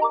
Halo 0.00 0.08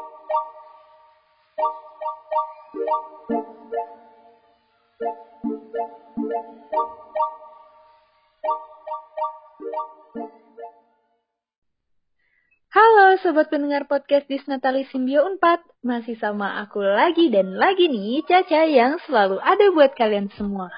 sobat 13.26 13.50
pendengar 13.50 13.90
podcast 13.90 14.30
Disnatali 14.30 14.86
Simbio 14.94 15.26
4 15.26 15.42
Masih 15.82 16.14
sama 16.22 16.62
aku 16.62 16.86
lagi 16.86 17.34
dan 17.34 17.58
lagi 17.58 17.90
nih 17.90 18.22
Caca 18.30 18.70
yang 18.70 19.02
selalu 19.10 19.42
ada 19.42 19.74
buat 19.74 19.98
kalian 19.98 20.30
semua 20.38 20.70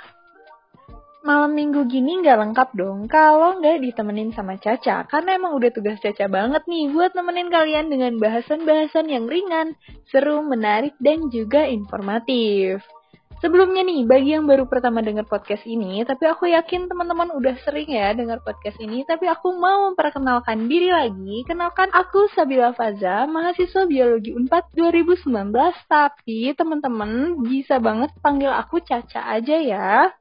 Malam 1.21 1.53
minggu 1.53 1.85
gini 1.85 2.17
nggak 2.17 2.33
lengkap 2.33 2.69
dong 2.73 3.05
kalau 3.05 3.61
nggak 3.61 3.77
ditemenin 3.85 4.33
sama 4.33 4.57
Caca 4.57 5.05
Karena 5.05 5.37
emang 5.37 5.53
udah 5.53 5.69
tugas 5.69 6.01
Caca 6.01 6.25
banget 6.25 6.65
nih 6.65 6.89
buat 6.89 7.13
nemenin 7.13 7.53
kalian 7.53 7.93
dengan 7.93 8.17
bahasan-bahasan 8.17 9.05
yang 9.05 9.29
ringan 9.29 9.77
Seru, 10.09 10.41
menarik, 10.41 10.97
dan 10.97 11.29
juga 11.29 11.69
informatif 11.69 12.81
Sebelumnya 13.41 13.81
nih, 13.81 14.05
bagi 14.05 14.37
yang 14.37 14.45
baru 14.45 14.69
pertama 14.69 15.01
dengar 15.01 15.25
podcast 15.25 15.65
ini, 15.65 16.05
tapi 16.05 16.29
aku 16.29 16.45
yakin 16.45 16.85
teman-teman 16.85 17.33
udah 17.33 17.57
sering 17.65 17.89
ya 17.89 18.13
dengar 18.13 18.37
podcast 18.45 18.77
ini, 18.77 19.01
tapi 19.01 19.25
aku 19.25 19.57
mau 19.57 19.89
memperkenalkan 19.89 20.69
diri 20.69 20.93
lagi. 20.93 21.41
Kenalkan 21.49 21.89
aku 21.89 22.29
Sabila 22.37 22.69
Faza, 22.77 23.25
mahasiswa 23.25 23.89
Biologi 23.89 24.29
Unpad 24.37 24.77
2019, 24.77 25.57
tapi 25.89 26.53
teman-teman 26.53 27.41
bisa 27.41 27.81
banget 27.81 28.13
panggil 28.21 28.53
aku 28.53 28.77
Caca 28.77 29.33
aja 29.33 29.57
ya. 29.57 30.13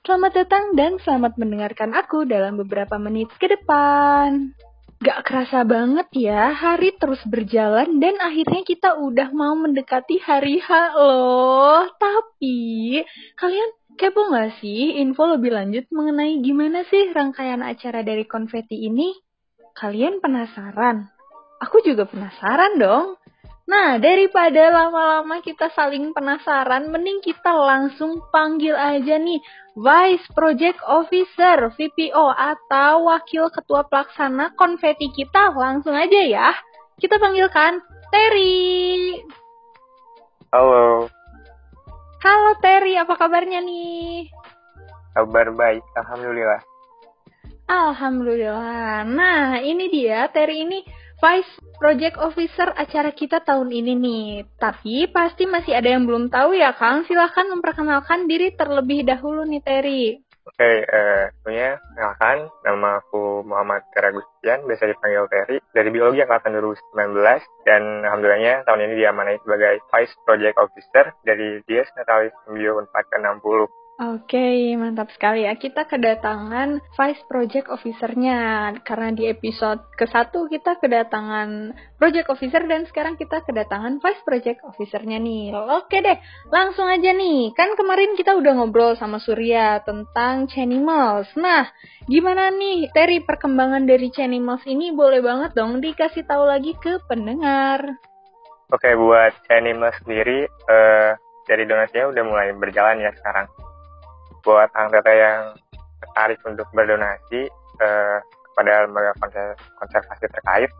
Selamat 0.00 0.32
datang 0.32 0.72
dan 0.80 0.96
selamat 0.96 1.36
mendengarkan 1.36 1.92
aku 1.92 2.24
dalam 2.24 2.56
beberapa 2.56 2.96
menit 2.96 3.28
ke 3.36 3.52
depan. 3.52 4.56
Gak 4.96 5.28
kerasa 5.28 5.60
banget 5.60 6.08
ya, 6.16 6.56
hari 6.56 6.96
terus 6.96 7.20
berjalan 7.28 8.00
dan 8.00 8.16
akhirnya 8.16 8.64
kita 8.64 8.96
udah 8.96 9.28
mau 9.36 9.52
mendekati 9.60 10.16
hari 10.24 10.56
H 10.56 10.96
loh. 10.96 11.84
Tapi, 12.00 12.96
kalian 13.36 13.70
kepo 14.00 14.32
gak 14.32 14.64
sih 14.64 15.04
info 15.04 15.36
lebih 15.36 15.52
lanjut 15.52 15.84
mengenai 15.92 16.40
gimana 16.40 16.80
sih 16.88 17.12
rangkaian 17.12 17.60
acara 17.60 18.00
dari 18.00 18.24
konfeti 18.24 18.88
ini? 18.88 19.12
Kalian 19.76 20.24
penasaran? 20.24 21.12
Aku 21.60 21.84
juga 21.84 22.08
penasaran 22.08 22.80
dong. 22.80 23.20
Nah, 23.70 24.02
daripada 24.02 24.66
lama-lama 24.66 25.38
kita 25.46 25.70
saling 25.70 26.10
penasaran, 26.10 26.90
mending 26.90 27.22
kita 27.22 27.54
langsung 27.54 28.18
panggil 28.34 28.74
aja 28.74 29.14
nih 29.14 29.38
Vice 29.78 30.26
Project 30.34 30.82
Officer 30.82 31.70
VPO 31.78 32.34
atau 32.34 33.06
Wakil 33.06 33.46
Ketua 33.54 33.86
Pelaksana 33.86 34.58
Konfeti 34.58 35.14
kita. 35.14 35.54
Langsung 35.54 35.94
aja 35.94 36.18
ya. 36.18 36.50
Kita 36.98 37.22
panggilkan 37.22 37.78
Terry. 38.10 39.22
Halo. 40.50 41.06
Halo 42.26 42.52
Terry, 42.58 42.98
apa 42.98 43.14
kabarnya 43.14 43.62
nih? 43.62 44.34
Kabar 45.14 45.46
baik, 45.54 45.86
Alhamdulillah. 45.94 46.58
Alhamdulillah. 47.70 49.06
Nah, 49.06 49.62
ini 49.62 49.86
dia 49.94 50.26
Terry 50.34 50.66
ini 50.66 50.82
Vice 51.22 51.59
Project 51.80 52.20
Officer 52.20 52.68
acara 52.76 53.08
kita 53.16 53.40
tahun 53.40 53.72
ini 53.72 53.92
nih. 53.96 54.24
Tapi 54.60 55.08
pasti 55.08 55.48
masih 55.48 55.72
ada 55.72 55.88
yang 55.88 56.04
belum 56.04 56.28
tahu 56.28 56.52
ya 56.52 56.76
Kang. 56.76 57.08
Silahkan 57.08 57.48
memperkenalkan 57.48 58.28
diri 58.28 58.52
terlebih 58.52 59.00
dahulu 59.08 59.48
nih 59.48 59.64
Terry. 59.64 60.04
Oke, 60.40 60.56
okay, 60.56 60.82
tentunya 61.40 61.78
kenalkan 61.94 62.48
nama 62.64 62.98
aku 63.00 63.44
Muhammad 63.44 63.86
Karagustian, 63.92 64.64
biasa 64.66 64.88
dipanggil 64.88 65.24
Terry, 65.28 65.56
dari 65.70 65.88
Biologi 65.92 66.24
Angkatan 66.24 66.56
2019, 66.56 67.44
dan 67.68 67.82
alhamdulillahnya 68.08 68.64
tahun 68.64 68.88
ini 68.88 68.94
diamanai 68.98 69.36
sebagai 69.44 69.78
Vice 69.92 70.16
Project 70.24 70.56
Officer 70.58 71.12
dari 71.28 71.60
DS 71.68 71.92
Natalis 71.96 72.34
Bio 72.50 72.82
4 72.82 72.88
ke-60. 72.88 73.60
Oke, 74.00 74.72
mantap 74.80 75.12
sekali 75.12 75.44
ya. 75.44 75.52
Kita 75.60 75.84
kedatangan 75.84 76.80
Vice 76.96 77.20
Project 77.28 77.68
Officer-nya. 77.68 78.72
Karena 78.80 79.12
di 79.12 79.28
episode 79.28 79.84
ke-1 79.92 80.32
kita 80.48 80.80
kedatangan 80.80 81.76
Project 82.00 82.32
Officer 82.32 82.64
dan 82.64 82.88
sekarang 82.88 83.20
kita 83.20 83.44
kedatangan 83.44 84.00
Vice 84.00 84.24
Project 84.24 84.64
Officer-nya 84.64 85.20
nih. 85.20 85.52
Oke 85.52 86.00
deh, 86.00 86.16
langsung 86.48 86.88
aja 86.88 87.12
nih. 87.12 87.52
Kan 87.52 87.76
kemarin 87.76 88.16
kita 88.16 88.32
udah 88.40 88.56
ngobrol 88.56 88.96
sama 88.96 89.20
Surya 89.20 89.84
tentang 89.84 90.48
Chanimals. 90.48 91.28
Nah, 91.36 91.68
gimana 92.08 92.48
nih 92.48 92.88
Terry 92.96 93.20
perkembangan 93.20 93.84
dari 93.84 94.08
Chanimals 94.08 94.64
ini 94.64 94.96
boleh 94.96 95.20
banget 95.20 95.52
dong 95.52 95.76
dikasih 95.84 96.24
tahu 96.24 96.48
lagi 96.48 96.72
ke 96.80 97.04
pendengar. 97.04 98.00
Oke, 98.72 98.96
buat 98.96 99.36
Chanimals 99.44 100.00
sendiri, 100.00 100.48
uh, 100.48 101.12
dari 101.44 101.68
donasinya 101.68 102.08
udah 102.16 102.24
mulai 102.24 102.48
berjalan 102.56 103.04
ya 103.04 103.12
sekarang 103.12 103.44
buat 104.44 104.70
anggota 104.74 105.10
yang 105.12 105.40
tertarik 106.00 106.40
untuk 106.48 106.66
berdonasi 106.72 107.48
eh, 107.80 108.18
kepada 108.50 108.88
lembaga 108.88 109.12
konservasi 109.78 110.26
terkait 110.28 110.70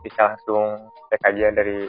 bisa 0.00 0.32
langsung 0.32 0.90
cek 1.12 1.22
aja 1.28 1.48
dari 1.52 1.84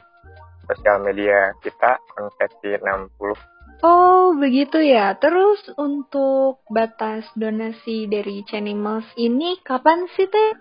sosial 0.68 1.04
media 1.04 1.56
kita 1.64 2.00
konversi 2.16 2.76
60 2.80 3.62
Oh, 3.82 4.38
begitu 4.38 4.78
ya. 4.78 5.18
Terus 5.18 5.58
untuk 5.74 6.62
batas 6.70 7.26
donasi 7.34 8.06
dari 8.06 8.46
Chanimals 8.46 9.10
ini 9.18 9.58
kapan 9.66 10.06
sih, 10.14 10.30
Teh? 10.30 10.54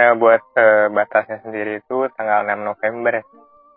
Nah, 0.00 0.16
buat 0.16 0.40
uh, 0.56 0.88
batasnya 0.88 1.44
sendiri 1.44 1.84
itu 1.84 2.08
tanggal 2.16 2.40
6 2.48 2.64
November. 2.64 3.20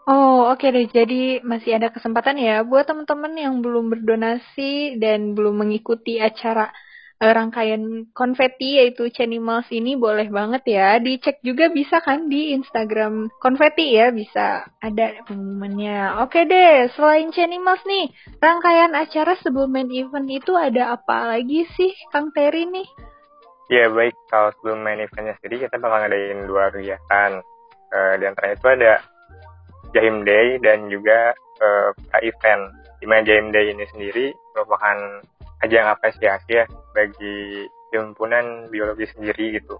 Oh, 0.07 0.47
oke 0.47 0.63
okay 0.63 0.72
deh. 0.72 0.88
Jadi 0.88 1.44
masih 1.44 1.75
ada 1.75 1.91
kesempatan 1.91 2.40
ya 2.40 2.63
buat 2.63 2.88
teman-teman 2.88 3.35
yang 3.35 3.59
belum 3.59 3.91
berdonasi 3.91 4.95
dan 5.03 5.35
belum 5.35 5.68
mengikuti 5.68 6.16
acara 6.23 6.72
uh, 7.19 7.31
rangkaian 7.35 8.07
konfeti 8.16 8.79
yaitu 8.79 9.12
Chanimals 9.12 9.68
ini 9.68 10.00
boleh 10.00 10.31
banget 10.31 10.63
ya. 10.63 10.95
Dicek 11.03 11.44
juga 11.44 11.68
bisa 11.68 12.00
kan 12.00 12.31
di 12.31 12.56
Instagram 12.56 13.28
konfeti 13.44 14.00
ya, 14.00 14.16
bisa 14.16 14.72
ada 14.79 15.06
pengumumannya. 15.28 16.24
Oke 16.24 16.47
deh, 16.47 16.88
selain 16.95 17.28
Chanimals 17.35 17.84
nih, 17.84 18.07
rangkaian 18.39 18.95
acara 18.95 19.35
sebelum 19.44 19.75
main 19.75 19.91
event 19.91 20.31
itu 20.31 20.56
ada 20.56 20.95
apa 20.95 21.35
lagi 21.35 21.68
sih 21.75 21.91
Kang 22.16 22.31
Terry 22.31 22.63
nih? 22.63 22.88
Ya 23.68 23.91
baik, 23.91 24.16
kalau 24.31 24.56
sebelum 24.56 24.88
main 24.88 25.03
eventnya 25.03 25.35
sendiri 25.44 25.68
kita 25.68 25.75
bakal 25.84 26.07
ngadain 26.07 26.47
dua 26.47 26.72
kegiatan. 26.72 27.44
Uh, 27.88 28.13
di 28.19 28.24
antaranya 28.24 28.56
itu 28.56 28.68
ada 28.68 28.94
Jahim 29.96 30.24
Day 30.28 30.59
dan 30.59 30.88
juga 30.92 31.31
uh, 31.62 31.92
event. 32.24 32.72
Di 32.98 33.06
mana 33.06 33.22
Jahim 33.24 33.53
Day 33.53 33.72
ini 33.72 33.86
sendiri 33.94 34.34
merupakan 34.58 35.22
ajang 35.66 35.86
apresiasi 35.90 36.62
ya 36.62 36.66
bagi 36.94 37.66
himpunan 37.94 38.68
biologi 38.74 39.06
sendiri 39.14 39.62
gitu. 39.62 39.78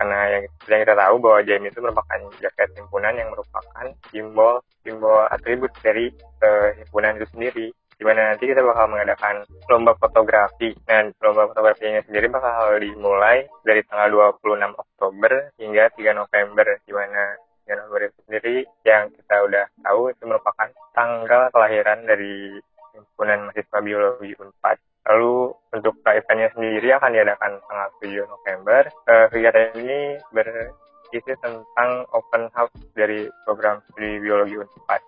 Karena 0.00 0.32
yang, 0.32 0.44
yang 0.68 0.80
kita 0.80 0.94
tahu 0.96 1.14
bahwa 1.20 1.40
Jahim 1.44 1.64
itu 1.68 1.78
merupakan 1.80 2.20
jaket 2.40 2.68
himpunan 2.76 3.14
yang 3.16 3.28
merupakan 3.28 3.86
simbol 4.08 4.64
simbol 4.80 5.28
atribut 5.28 5.72
dari 5.84 6.08
uh, 6.40 6.72
himpunan 6.80 7.20
itu 7.20 7.28
sendiri 7.36 7.68
di 8.00 8.08
mana 8.08 8.32
nanti 8.32 8.48
kita 8.48 8.64
bakal 8.64 8.88
mengadakan 8.88 9.44
lomba 9.68 9.92
fotografi. 10.00 10.72
Nah, 10.88 11.12
lomba 11.20 11.52
fotografinya 11.52 12.00
sendiri 12.08 12.32
bakal 12.32 12.80
dimulai 12.80 13.44
dari 13.60 13.84
tanggal 13.84 14.32
26 14.40 14.72
Oktober 14.72 15.32
hingga 15.60 15.92
3 15.92 16.16
November, 16.16 16.80
di 16.80 16.92
mana 16.96 17.36
Januari 17.70 18.10
itu 18.10 18.18
sendiri 18.26 18.56
yang 18.82 19.06
kita 19.14 19.36
udah 19.46 19.64
tahu 19.86 20.10
itu 20.10 20.22
merupakan 20.26 20.68
tanggal 20.90 21.42
kelahiran 21.54 22.02
dari 22.02 22.58
himpunan 22.98 23.46
mahasiswa 23.46 23.78
biologi 23.78 24.34
Unpad. 24.34 24.76
Lalu 25.06 25.34
untuk 25.70 25.94
eventnya 26.02 26.48
sendiri 26.50 26.88
akan 26.98 27.10
diadakan 27.14 27.52
tanggal 27.62 27.88
7 28.02 28.26
November. 28.26 28.82
Uh, 29.06 29.26
kegiatan 29.30 29.70
ini 29.78 30.00
berisi 30.34 31.32
tentang 31.38 32.04
open 32.10 32.50
house 32.52 32.74
dari 32.98 33.30
program 33.46 33.78
studi 33.86 34.18
biologi 34.18 34.58
Unpad. 34.58 35.00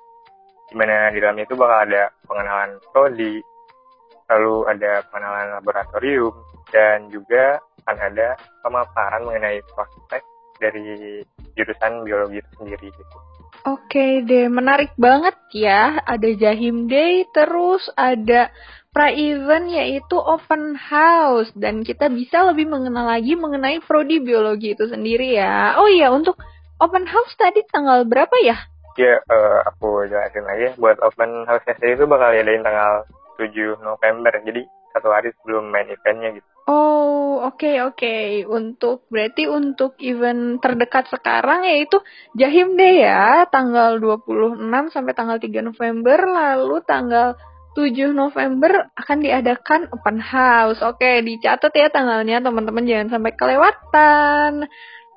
Di 0.71 0.75
mana 0.79 1.11
di 1.11 1.19
dalam 1.19 1.37
itu 1.43 1.53
bakal 1.59 1.91
ada 1.91 2.09
pengenalan 2.25 2.71
prodi, 2.95 3.43
lalu 4.31 4.55
ada 4.71 5.05
pengenalan 5.11 5.61
laboratorium, 5.61 6.33
dan 6.73 7.11
juga 7.13 7.61
akan 7.85 7.99
ada 7.99 8.39
pemaparan 8.65 9.27
mengenai 9.27 9.61
prospek 9.75 10.23
dari 10.63 11.21
jurusan 11.57 12.05
biologi 12.07 12.41
itu 12.41 12.51
sendiri 12.59 12.89
gitu. 12.93 13.17
Oke 13.63 14.27
deh, 14.27 14.51
menarik 14.51 14.91
banget 14.99 15.39
ya. 15.55 16.03
Ada 16.03 16.35
Jahim 16.35 16.91
Day, 16.91 17.23
terus 17.31 17.87
ada 17.95 18.51
pra-event 18.91 19.71
yaitu 19.71 20.19
open 20.19 20.75
house. 20.75 21.47
Dan 21.55 21.87
kita 21.87 22.11
bisa 22.11 22.43
lebih 22.51 22.67
mengenal 22.67 23.07
lagi 23.07 23.39
mengenai 23.39 23.79
prodi 23.87 24.19
biologi 24.19 24.75
itu 24.75 24.91
sendiri 24.91 25.39
ya. 25.39 25.79
Oh 25.79 25.87
iya, 25.87 26.11
untuk 26.11 26.43
open 26.83 27.07
house 27.07 27.33
tadi 27.39 27.63
tanggal 27.71 28.03
berapa 28.03 28.35
ya? 28.43 28.59
Ya, 28.99 29.23
uh, 29.31 29.63
aku 29.71 30.11
jelasin 30.11 30.43
lagi. 30.43 30.75
Buat 30.83 30.99
open 30.99 31.47
house 31.47 31.63
sendiri 31.63 32.03
itu 32.03 32.05
bakal 32.11 32.35
diadain 32.35 32.67
tanggal 32.67 33.07
7 33.39 33.79
November. 33.79 34.33
Jadi 34.43 34.67
satu 34.91 35.09
hari 35.15 35.31
sebelum 35.39 35.71
main 35.71 35.87
eventnya 35.87 36.35
gitu. 36.35 36.52
Oh, 36.63 37.43
oke 37.43 37.59
okay, 37.59 37.83
oke. 37.83 37.99
Okay. 37.99 38.27
Untuk 38.47 39.11
berarti 39.11 39.51
untuk 39.51 39.99
event 39.99 40.63
terdekat 40.63 41.11
sekarang 41.11 41.67
yaitu 41.67 41.99
Jahim 42.39 42.79
Day 42.79 43.03
ya, 43.03 43.51
tanggal 43.51 43.99
26 43.99 44.95
sampai 44.95 45.13
tanggal 45.19 45.43
3 45.43 45.59
November, 45.59 46.19
lalu 46.23 46.79
tanggal 46.87 47.35
7 47.75 48.15
November 48.15 48.95
akan 48.95 49.19
diadakan 49.27 49.91
open 49.91 50.23
house. 50.23 50.79
Oke, 50.87 51.25
dicatat 51.27 51.75
ya 51.75 51.91
tanggalnya 51.91 52.39
teman-teman 52.39 52.87
jangan 52.87 53.19
sampai 53.19 53.33
kelewatan. 53.35 54.71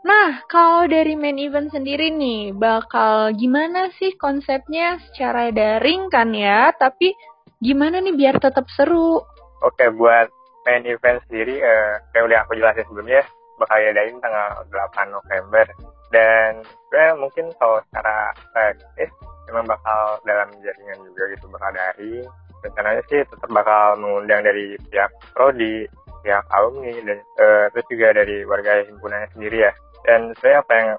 Nah, 0.05 0.29
kalau 0.49 0.85
dari 0.85 1.17
main 1.17 1.37
event 1.37 1.69
sendiri 1.69 2.13
nih, 2.13 2.53
bakal 2.57 3.33
gimana 3.37 3.89
sih 3.97 4.13
konsepnya 4.17 5.01
secara 5.09 5.49
daring 5.49 6.13
kan 6.13 6.29
ya, 6.33 6.73
tapi 6.73 7.13
gimana 7.61 8.01
nih 8.01 8.13
biar 8.13 8.37
tetap 8.37 8.69
seru? 8.73 9.21
Oke, 9.65 9.89
buat 9.89 10.29
main 10.65 10.83
event 10.83 11.21
sendiri 11.29 11.61
uh, 11.61 12.01
kayak 12.11 12.25
udah 12.25 12.39
aku 12.43 12.57
jelasin 12.57 12.85
sebelumnya 12.89 13.21
bakal 13.55 13.77
diadain 13.79 14.17
tanggal 14.19 14.49
8 14.67 15.15
November. 15.15 15.65
Dan 16.11 16.51
ya 16.91 17.15
mungkin 17.15 17.45
kalau 17.57 17.79
secara 17.89 18.33
teknis 18.51 19.11
memang 19.47 19.65
bakal 19.69 20.19
dalam 20.25 20.49
jaringan 20.59 20.99
juga 21.05 21.23
gitu 21.33 21.45
bakal 21.53 21.71
dari. 21.71 22.25
Rencananya 22.65 23.03
sih 23.13 23.21
tetap 23.21 23.49
bakal 23.53 23.93
mengundang 24.01 24.41
dari 24.41 24.73
pihak 24.89 25.11
prodi 25.37 25.85
pihak 26.25 26.41
alumni 26.49 26.89
dan 27.05 27.21
uh, 27.37 27.69
terus 27.69 27.85
juga 27.85 28.17
dari 28.17 28.41
warga 28.49 28.81
himpunannya 28.81 29.29
sendiri 29.37 29.69
ya. 29.69 29.71
Dan 30.05 30.33
saya 30.41 30.65
apa 30.65 30.73
yang 30.73 30.89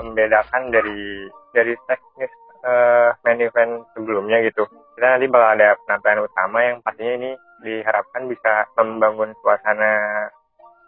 membedakan 0.00 0.62
dari 0.68 1.28
dari 1.56 1.72
teknis 1.88 2.32
uh, 2.68 3.16
main 3.24 3.40
event 3.40 3.84
sebelumnya 3.96 4.44
gitu 4.44 4.68
kita 4.94 5.06
nanti 5.16 5.26
bakal 5.30 5.50
ada 5.56 5.68
penampilan 5.86 6.20
utama 6.26 6.58
yang 6.62 6.76
pastinya 6.84 7.14
ini 7.16 7.30
diharapkan 7.60 8.22
bisa 8.28 8.52
membangun 8.76 9.30
suasana 9.40 9.92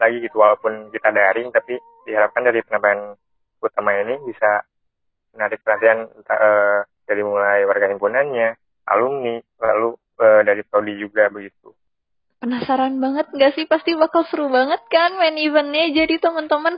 lagi 0.01 0.19
gitu 0.25 0.43
walaupun 0.43 0.91
kita 0.91 1.15
daring 1.15 1.53
tapi 1.55 1.79
diharapkan 2.09 2.43
dari 2.43 2.61
penampilan 2.67 3.15
utama 3.63 3.95
ini 3.95 4.19
bisa 4.27 4.67
menarik 5.33 5.63
perhatian 5.65 6.11
uh, 6.29 6.85
dari 7.09 7.23
mulai 7.25 7.65
warga 7.65 7.89
himpunannya, 7.89 8.57
alumni, 8.89 9.41
lalu 9.61 9.97
uh, 10.21 10.41
dari 10.45 10.63
prodi 10.67 10.99
juga 11.01 11.33
begitu. 11.33 11.73
Penasaran 12.43 12.99
banget 12.99 13.31
gak 13.39 13.55
sih? 13.55 13.71
Pasti 13.71 13.94
bakal 13.94 14.27
seru 14.27 14.50
banget 14.50 14.83
kan 14.91 15.15
main 15.15 15.39
eventnya. 15.39 15.94
Jadi 15.94 16.19
teman-teman 16.19 16.75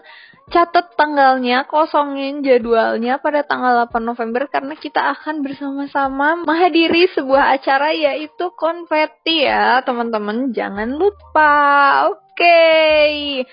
catat 0.53 0.93
tanggalnya, 0.93 1.65
kosongin 1.65 2.45
jadwalnya 2.45 3.17
pada 3.17 3.49
tanggal 3.49 3.89
8 3.89 3.97
November 4.05 4.45
karena 4.53 4.77
kita 4.77 5.17
akan 5.17 5.41
bersama-sama 5.41 6.45
menghadiri 6.45 7.09
sebuah 7.17 7.57
acara 7.57 7.97
yaitu 7.97 8.53
konfeti 8.53 9.49
ya 9.49 9.81
teman-teman. 9.89 10.53
Jangan 10.53 11.01
lupa. 11.01 11.57
Oke. 12.13 12.21
Okay 12.37 13.49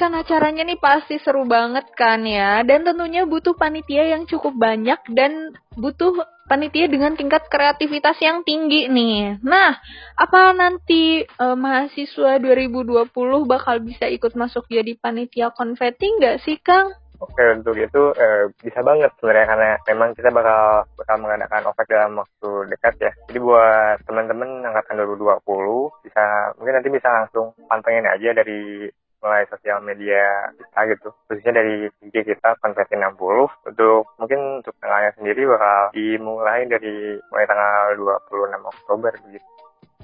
kan 0.00 0.16
acaranya 0.16 0.64
nih 0.64 0.80
pasti 0.80 1.20
seru 1.20 1.44
banget 1.44 1.84
kan 1.92 2.24
ya 2.24 2.64
dan 2.64 2.88
tentunya 2.88 3.28
butuh 3.28 3.52
panitia 3.52 4.08
yang 4.16 4.24
cukup 4.24 4.56
banyak 4.56 4.96
dan 5.12 5.52
butuh 5.76 6.16
panitia 6.48 6.88
dengan 6.88 7.14
tingkat 7.20 7.46
kreativitas 7.52 8.16
yang 8.18 8.40
tinggi 8.42 8.88
nih. 8.88 9.38
Nah, 9.44 9.76
apa 10.16 10.56
nanti 10.56 11.22
uh, 11.38 11.54
mahasiswa 11.54 12.40
2020 12.42 13.12
bakal 13.44 13.76
bisa 13.84 14.08
ikut 14.08 14.32
masuk 14.34 14.66
jadi 14.72 14.96
panitia 14.98 15.52
konfeti 15.52 16.10
nggak 16.16 16.42
sih, 16.42 16.58
Kang? 16.58 16.90
Oke, 17.20 17.44
untuk 17.52 17.76
itu 17.76 18.02
uh, 18.16 18.48
bisa 18.64 18.80
banget 18.80 19.12
sebenarnya 19.20 19.46
karena 19.52 19.70
memang 19.92 20.16
kita 20.16 20.32
bakal 20.32 20.88
bakal 20.96 21.16
mengadakan 21.20 21.68
OVEC 21.68 21.86
dalam 21.92 22.12
waktu 22.16 22.50
dekat 22.72 22.94
ya. 22.96 23.12
Jadi 23.28 23.38
buat 23.44 23.96
teman-teman 24.08 24.64
angkatan 24.64 25.04
2020 25.04 25.44
bisa 26.08 26.24
mungkin 26.56 26.74
nanti 26.80 26.88
bisa 26.88 27.08
langsung 27.12 27.52
pantengin 27.68 28.08
aja 28.08 28.32
dari 28.32 28.88
mulai 29.20 29.44
sosial 29.52 29.84
media 29.84 30.50
kita 30.56 30.80
gitu 30.96 31.08
khususnya 31.28 31.60
dari 31.60 31.92
IG 32.08 32.16
kita 32.24 32.56
konversi 32.64 32.96
60 32.96 33.70
untuk 33.70 34.02
mungkin 34.16 34.64
untuk 34.64 34.74
tanggalnya 34.80 35.12
sendiri 35.16 35.44
bakal 35.44 35.92
dimulai 35.92 36.64
dari 36.66 37.20
mulai 37.28 37.46
tanggal 37.46 37.84
26 38.28 38.72
Oktober 38.74 39.12
begitu 39.28 39.48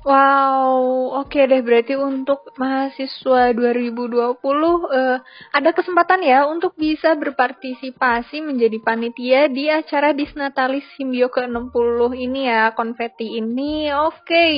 Wow, 0.07 1.19
oke 1.19 1.35
okay 1.35 1.51
deh 1.51 1.67
berarti 1.67 1.99
untuk 1.99 2.55
mahasiswa 2.55 3.51
2020 3.51 4.39
uh, 4.39 5.19
ada 5.51 5.71
kesempatan 5.75 6.23
ya 6.23 6.47
untuk 6.47 6.79
bisa 6.79 7.19
berpartisipasi 7.19 8.39
menjadi 8.39 8.79
panitia 8.87 9.51
di 9.51 9.67
acara 9.67 10.15
Disnatalis 10.15 10.87
Simbio 10.95 11.27
ke-60 11.27 12.23
ini 12.23 12.47
ya, 12.47 12.71
konfeti 12.79 13.35
ini. 13.35 13.91
Oke. 13.91 14.23
Okay 14.23 14.57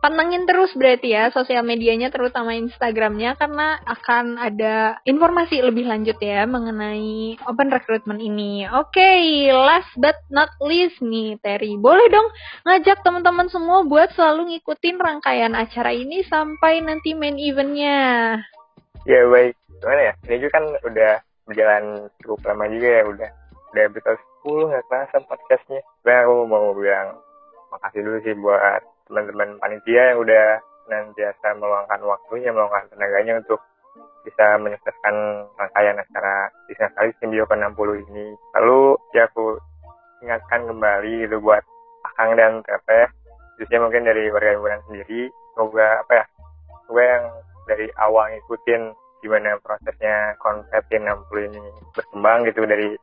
pantengin 0.00 0.44
terus 0.44 0.70
berarti 0.76 1.12
ya 1.16 1.32
sosial 1.32 1.64
medianya 1.64 2.12
terutama 2.12 2.54
Instagramnya 2.54 3.34
karena 3.40 3.80
akan 3.84 4.38
ada 4.38 5.00
informasi 5.08 5.64
lebih 5.64 5.88
lanjut 5.88 6.16
ya 6.20 6.44
mengenai 6.44 7.40
open 7.48 7.68
recruitment 7.72 8.20
ini. 8.20 8.68
Oke, 8.70 8.96
okay, 8.96 9.50
last 9.50 9.90
but 9.98 10.16
not 10.28 10.52
least 10.62 11.00
nih 11.00 11.40
Terry, 11.40 11.74
boleh 11.80 12.06
dong 12.12 12.28
ngajak 12.68 13.02
teman-teman 13.02 13.48
semua 13.48 13.82
buat 13.82 14.12
selalu 14.14 14.56
ngikutin 14.56 14.96
rangkaian 15.00 15.52
acara 15.56 15.90
ini 15.90 16.22
sampai 16.28 16.84
nanti 16.84 17.16
main 17.16 17.40
eventnya. 17.40 18.40
Ya 19.06 19.22
baik, 19.30 19.54
gimana 19.82 20.00
ya? 20.02 20.14
Ini 20.26 20.36
juga 20.42 20.52
kan 20.58 20.64
udah 20.82 21.12
berjalan 21.46 21.84
cukup 22.22 22.42
lama 22.42 22.64
juga 22.70 22.88
ya, 22.90 23.02
udah 23.06 23.30
udah 23.74 23.82
episode 23.86 24.20
10 24.42 24.70
nggak 24.70 24.84
kerasa 24.90 25.16
podcastnya. 25.26 25.80
Aku 26.06 26.46
mau 26.46 26.74
bilang 26.74 27.18
makasih 27.70 28.02
dulu 28.06 28.18
sih 28.22 28.34
buat 28.38 28.82
teman-teman 29.06 29.58
panitia 29.62 30.14
yang 30.14 30.18
udah 30.22 30.46
nantiasa 30.86 31.48
meluangkan 31.58 32.00
waktunya, 32.06 32.50
meluangkan 32.54 32.86
tenaganya 32.94 33.42
untuk 33.42 33.58
bisa 34.26 34.58
menyukseskan 34.58 35.14
rangkaian 35.54 36.02
acara 36.02 36.50
bisnis 36.66 36.90
kali 36.98 37.10
Simbio 37.22 37.46
ke-60 37.46 37.88
ini. 38.10 38.26
Lalu 38.58 38.98
ya 39.14 39.30
aku 39.30 39.58
ingatkan 40.26 40.66
kembali 40.66 41.26
gitu 41.26 41.38
buat 41.38 41.62
Akang 42.12 42.34
dan 42.34 42.62
Teteh, 42.66 43.10
khususnya 43.54 43.82
mungkin 43.82 44.06
dari 44.06 44.30
warga 44.30 44.54
himpunan 44.54 44.82
sendiri, 44.90 45.30
semoga 45.54 46.02
apa 46.02 46.12
ya, 46.22 46.24
semoga 46.86 47.02
yang 47.02 47.24
dari 47.66 47.86
awal 47.98 48.30
ngikutin 48.30 48.82
gimana 49.26 49.58
prosesnya 49.58 50.38
konsep 50.38 50.82
60 50.86 51.02
ini 51.50 51.62
berkembang 51.98 52.46
gitu 52.46 52.62
dari 52.62 52.94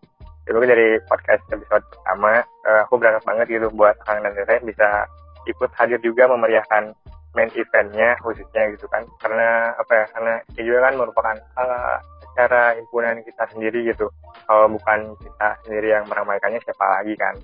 itu 0.44 0.60
dari 0.60 1.00
podcast 1.08 1.44
episode 1.52 1.84
pertama 1.88 2.44
uh, 2.68 2.84
aku 2.88 3.00
berharap 3.00 3.24
banget 3.24 3.60
gitu 3.60 3.68
buat 3.76 3.96
Akang 4.04 4.24
dan 4.24 4.36
Teteh 4.36 4.60
bisa 4.64 5.08
ikut 5.48 5.72
hadir 5.76 6.00
juga 6.04 6.28
memeriahkan 6.32 6.94
main 7.34 7.50
eventnya 7.58 8.16
khususnya 8.22 8.74
gitu 8.78 8.86
kan. 8.90 9.04
Karena 9.20 9.74
apa 9.78 9.92
ya 9.92 10.06
karena 10.14 10.34
ini 10.54 10.62
juga 10.70 10.80
kan 10.90 10.94
merupakan 10.98 11.38
uh, 11.58 11.98
acara 12.34 12.78
himpunan 12.78 13.22
kita 13.26 13.44
sendiri 13.54 13.94
gitu. 13.94 14.10
Kalau 14.46 14.70
bukan 14.70 15.14
kita 15.22 15.48
sendiri 15.66 15.88
yang 15.94 16.06
meramaikannya 16.10 16.62
siapa 16.62 16.86
lagi 17.00 17.14
kan? 17.18 17.36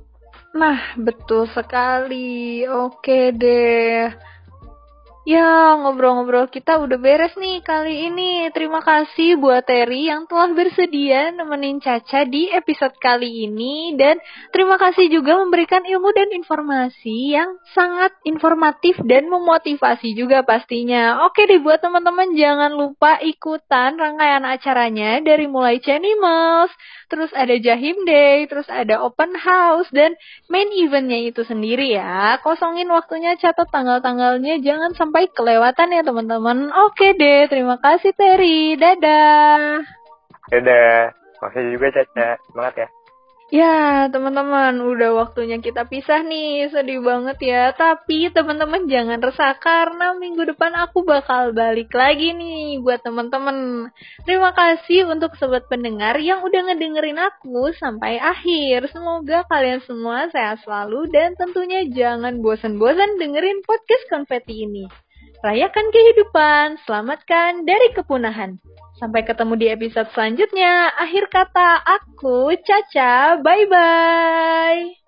Nah 0.58 0.98
betul 0.98 1.46
sekali. 1.50 2.66
Oke 2.66 3.34
deh 3.34 4.10
Ya, 5.30 5.78
ngobrol-ngobrol 5.78 6.50
kita 6.50 6.82
udah 6.82 6.98
beres 6.98 7.38
nih 7.38 7.62
kali 7.62 8.10
ini. 8.10 8.50
Terima 8.50 8.82
kasih 8.82 9.38
buat 9.38 9.62
Terry 9.62 10.10
yang 10.10 10.26
telah 10.26 10.50
bersedia 10.58 11.30
nemenin 11.30 11.78
Caca 11.78 12.26
di 12.26 12.50
episode 12.50 12.98
kali 12.98 13.46
ini. 13.46 13.94
Dan 13.94 14.18
terima 14.50 14.82
kasih 14.82 15.06
juga 15.14 15.38
memberikan 15.38 15.86
ilmu 15.86 16.10
dan 16.18 16.34
informasi 16.34 17.38
yang 17.38 17.62
sangat 17.78 18.10
informatif 18.26 18.98
dan 19.06 19.30
memotivasi 19.30 20.18
juga 20.18 20.42
pastinya. 20.42 21.22
Oke 21.30 21.46
deh, 21.46 21.62
buat 21.62 21.78
teman-teman 21.78 22.34
jangan 22.34 22.74
lupa 22.74 23.22
ikutan 23.22 24.02
rangkaian 24.02 24.42
acaranya 24.50 25.22
dari 25.22 25.46
mulai 25.46 25.78
Chanimals, 25.78 26.74
terus 27.06 27.30
ada 27.38 27.54
Jahim 27.54 28.02
Day, 28.02 28.50
terus 28.50 28.66
ada 28.66 29.06
Open 29.06 29.38
House, 29.38 29.94
dan 29.94 30.18
main 30.50 30.74
eventnya 30.74 31.22
itu 31.22 31.46
sendiri 31.46 31.94
ya. 31.94 32.42
Kosongin 32.42 32.90
waktunya, 32.90 33.38
catat 33.38 33.70
tanggal-tanggalnya, 33.70 34.58
jangan 34.66 34.98
sampai 34.98 35.19
sampai 35.20 35.36
kelewatan 35.36 35.92
ya 35.92 36.00
teman-teman. 36.08 36.72
Oke 36.88 37.12
deh, 37.12 37.52
terima 37.52 37.76
kasih 37.76 38.16
Terry. 38.16 38.80
Dadah. 38.80 39.84
Dadah. 40.48 41.12
Makasih 41.44 41.76
juga 41.76 41.88
Caca. 41.92 42.28
Semangat 42.48 42.76
ya. 42.80 42.88
Ya, 43.50 44.08
teman-teman, 44.14 44.80
udah 44.80 45.12
waktunya 45.20 45.60
kita 45.60 45.84
pisah 45.92 46.24
nih. 46.24 46.72
Sedih 46.72 47.04
banget 47.04 47.36
ya. 47.44 47.76
Tapi 47.76 48.32
teman-teman 48.32 48.88
jangan 48.88 49.20
resah 49.20 49.60
karena 49.60 50.16
minggu 50.16 50.56
depan 50.56 50.72
aku 50.88 51.04
bakal 51.04 51.52
balik 51.52 51.92
lagi 51.92 52.32
nih 52.32 52.80
buat 52.80 53.04
teman-teman. 53.04 53.92
Terima 54.24 54.56
kasih 54.56 55.04
untuk 55.12 55.36
sobat 55.36 55.68
pendengar 55.68 56.16
yang 56.24 56.48
udah 56.48 56.72
ngedengerin 56.72 57.20
aku 57.20 57.76
sampai 57.76 58.24
akhir. 58.24 58.88
Semoga 58.96 59.44
kalian 59.52 59.84
semua 59.84 60.32
sehat 60.32 60.64
selalu 60.64 61.12
dan 61.12 61.36
tentunya 61.36 61.84
jangan 61.92 62.40
bosan-bosan 62.40 63.20
dengerin 63.20 63.68
podcast 63.68 64.08
konfeti 64.08 64.64
ini. 64.64 65.09
Rayakan 65.40 65.88
kehidupan, 65.96 66.84
selamatkan 66.84 67.64
dari 67.64 67.96
kepunahan. 67.96 68.60
Sampai 69.00 69.24
ketemu 69.24 69.56
di 69.56 69.72
episode 69.72 70.12
selanjutnya. 70.12 70.92
Akhir 71.00 71.32
kata 71.32 71.80
aku, 71.80 72.52
Caca. 72.60 73.40
Bye-bye. 73.40 75.00